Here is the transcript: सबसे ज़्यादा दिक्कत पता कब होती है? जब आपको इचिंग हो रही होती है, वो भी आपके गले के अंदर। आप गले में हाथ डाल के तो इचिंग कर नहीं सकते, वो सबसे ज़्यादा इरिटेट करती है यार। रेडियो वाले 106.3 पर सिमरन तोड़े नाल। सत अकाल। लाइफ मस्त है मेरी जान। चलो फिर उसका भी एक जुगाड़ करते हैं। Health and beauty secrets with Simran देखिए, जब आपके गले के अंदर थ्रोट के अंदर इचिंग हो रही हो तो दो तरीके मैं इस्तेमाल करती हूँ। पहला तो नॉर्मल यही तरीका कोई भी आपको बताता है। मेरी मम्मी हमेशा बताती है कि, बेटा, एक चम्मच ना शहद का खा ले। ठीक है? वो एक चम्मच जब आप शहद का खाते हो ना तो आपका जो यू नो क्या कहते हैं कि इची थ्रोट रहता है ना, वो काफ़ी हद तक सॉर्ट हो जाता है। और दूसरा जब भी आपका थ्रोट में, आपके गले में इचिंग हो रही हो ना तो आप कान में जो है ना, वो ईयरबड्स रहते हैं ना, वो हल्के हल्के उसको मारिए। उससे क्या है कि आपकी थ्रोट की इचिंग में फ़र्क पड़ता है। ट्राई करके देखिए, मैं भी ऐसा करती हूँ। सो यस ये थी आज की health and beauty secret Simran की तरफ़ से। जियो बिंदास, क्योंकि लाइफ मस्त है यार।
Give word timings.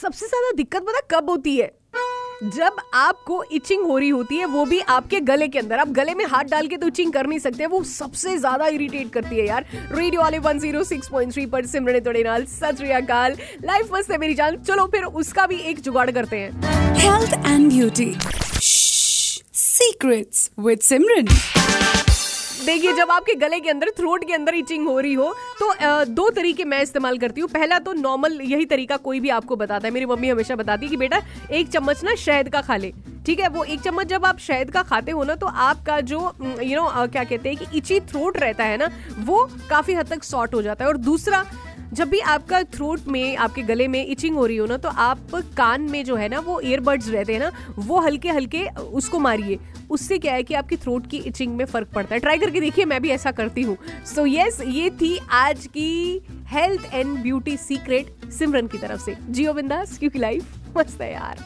सबसे 0.00 0.26
ज़्यादा 0.26 0.50
दिक्कत 0.56 0.82
पता 0.82 1.00
कब 1.10 1.30
होती 1.30 1.56
है? 1.56 1.70
जब 2.46 2.76
आपको 2.94 3.42
इचिंग 3.52 3.82
हो 3.84 3.96
रही 3.98 4.08
होती 4.08 4.36
है, 4.36 4.44
वो 4.46 4.64
भी 4.64 4.78
आपके 4.90 5.18
गले 5.20 5.48
के 5.48 5.58
अंदर। 5.58 5.78
आप 5.78 5.88
गले 5.92 6.14
में 6.14 6.24
हाथ 6.26 6.44
डाल 6.50 6.66
के 6.68 6.76
तो 6.76 6.86
इचिंग 6.86 7.12
कर 7.12 7.26
नहीं 7.26 7.38
सकते, 7.38 7.66
वो 7.66 7.82
सबसे 7.84 8.36
ज़्यादा 8.38 8.66
इरिटेट 8.68 9.10
करती 9.12 9.36
है 9.36 9.46
यार। 9.46 9.66
रेडियो 9.92 10.20
वाले 10.20 10.38
106.3 10.38 11.46
पर 11.46 11.66
सिमरन 11.66 12.00
तोड़े 12.00 12.22
नाल। 12.24 12.44
सत 12.46 12.80
अकाल। 12.92 13.36
लाइफ 13.64 13.92
मस्त 13.92 14.10
है 14.10 14.18
मेरी 14.18 14.34
जान। 14.34 14.56
चलो 14.62 14.86
फिर 14.86 15.04
उसका 15.04 15.46
भी 15.46 15.58
एक 15.70 15.80
जुगाड़ 15.80 16.10
करते 16.10 16.36
हैं। 16.36 16.94
Health 16.96 17.46
and 17.46 17.68
beauty 17.68 18.14
secrets 19.56 20.50
with 20.60 20.80
Simran 20.82 21.26
देखिए, 22.60 22.92
जब 22.92 23.10
आपके 23.10 23.34
गले 23.36 23.58
के 23.60 23.68
अंदर 23.70 23.90
थ्रोट 23.90 24.24
के 24.24 24.32
अंदर 24.32 24.54
इचिंग 24.54 24.86
हो 24.88 24.98
रही 25.00 25.14
हो 25.14 25.32
तो 25.60 25.72
दो 26.06 26.28
तरीके 26.30 26.64
मैं 26.64 26.80
इस्तेमाल 26.82 27.18
करती 27.18 27.40
हूँ। 27.40 27.48
पहला 27.50 27.78
तो 27.78 27.92
नॉर्मल 27.92 28.40
यही 28.42 28.64
तरीका 28.66 28.96
कोई 28.98 29.20
भी 29.20 29.28
आपको 29.30 29.56
बताता 29.56 29.88
है। 29.88 29.92
मेरी 29.94 30.06
मम्मी 30.06 30.28
हमेशा 30.28 30.56
बताती 30.56 30.86
है 30.86 30.90
कि, 30.90 30.96
बेटा, 30.96 31.20
एक 31.50 31.68
चम्मच 31.68 32.04
ना 32.04 32.14
शहद 32.16 32.48
का 32.48 32.60
खा 32.62 32.76
ले। 32.76 32.92
ठीक 33.26 33.40
है? 33.40 33.48
वो 33.48 33.64
एक 33.64 33.80
चम्मच 33.80 34.06
जब 34.06 34.24
आप 34.26 34.38
शहद 34.38 34.70
का 34.70 34.82
खाते 34.82 35.12
हो 35.12 35.24
ना 35.24 35.34
तो 35.34 35.46
आपका 35.46 36.00
जो 36.02 36.20
यू 36.62 36.76
नो 36.76 37.06
क्या 37.06 37.24
कहते 37.24 37.48
हैं 37.48 37.58
कि 37.58 37.78
इची 37.78 38.00
थ्रोट 38.02 38.36
रहता 38.36 38.64
है 38.64 38.76
ना, 38.76 38.88
वो 39.18 39.48
काफ़ी 39.70 39.94
हद 39.94 40.08
तक 40.08 40.22
सॉर्ट 40.24 40.54
हो 40.54 40.62
जाता 40.62 40.84
है। 40.84 40.88
और 40.88 40.96
दूसरा 40.98 41.44
जब 41.92 42.08
भी 42.08 42.18
आपका 42.20 42.62
थ्रोट 42.64 43.06
में, 43.08 43.36
आपके 43.36 43.62
गले 43.62 43.88
में 43.88 44.06
इचिंग 44.06 44.36
हो 44.36 44.46
रही 44.46 44.56
हो 44.56 44.66
ना 44.66 44.76
तो 44.76 44.88
आप 44.88 45.34
कान 45.56 45.82
में 45.82 46.04
जो 46.04 46.16
है 46.16 46.28
ना, 46.28 46.38
वो 46.38 46.60
ईयरबड्स 46.60 47.08
रहते 47.08 47.32
हैं 47.32 47.40
ना, 47.40 47.50
वो 47.78 48.00
हल्के 48.00 48.30
हल्के 48.30 48.66
उसको 48.68 49.18
मारिए। 49.18 49.58
उससे 49.90 50.18
क्या 50.18 50.34
है 50.34 50.42
कि 50.42 50.54
आपकी 50.54 50.76
थ्रोट 50.76 51.06
की 51.10 51.18
इचिंग 51.18 51.56
में 51.56 51.64
फ़र्क 51.64 51.88
पड़ता 51.88 52.14
है। 52.14 52.20
ट्राई 52.20 52.38
करके 52.38 52.60
देखिए, 52.60 52.84
मैं 52.84 53.00
भी 53.02 53.10
ऐसा 53.10 53.30
करती 53.30 53.62
हूँ। 53.62 53.76
सो 54.06 54.26
यस 54.26 54.60
ये 54.60 54.90
थी 54.90 55.16
आज 55.30 55.66
की 55.66 56.20
health 56.46 56.94
and 56.94 57.16
beauty 57.18 57.56
secret 57.56 58.30
Simran 58.32 58.66
की 58.66 58.78
तरफ़ 58.78 59.00
से। 59.00 59.16
जियो 59.30 59.52
बिंदास, 59.52 59.98
क्योंकि 59.98 60.18
लाइफ 60.18 60.76
मस्त 60.76 61.00
है 61.00 61.12
यार। 61.12 61.44